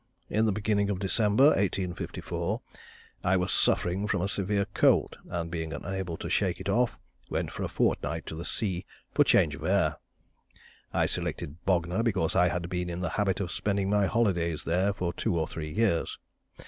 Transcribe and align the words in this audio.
In 0.31 0.45
the 0.47 0.51
beginning 0.51 0.89
of 0.89 0.97
December, 0.97 1.49
1854, 1.49 2.63
I 3.23 3.37
was 3.37 3.51
suffering 3.51 4.07
from 4.07 4.21
a 4.21 4.27
severe 4.27 4.65
cold, 4.73 5.19
and 5.29 5.51
being 5.51 5.73
unable 5.73 6.17
to 6.17 6.27
shake 6.27 6.59
it 6.59 6.67
off, 6.67 6.97
went 7.29 7.51
for 7.51 7.61
a 7.61 7.67
fortnight 7.67 8.25
to 8.25 8.35
the 8.35 8.43
sea 8.43 8.83
for 9.13 9.23
change 9.23 9.53
of 9.53 9.63
air. 9.63 9.97
I 10.91 11.05
selected 11.05 11.63
Bognor, 11.65 12.01
because 12.01 12.35
I 12.35 12.47
had 12.47 12.67
been 12.67 12.89
in 12.89 13.01
the 13.01 13.09
habit 13.09 13.39
of 13.39 13.51
spending 13.51 13.91
my 13.91 14.07
holidays 14.07 14.63
there 14.63 14.91
for 14.91 15.13
two 15.13 15.37
or 15.39 15.45
three 15.47 15.69
years. 15.71 16.17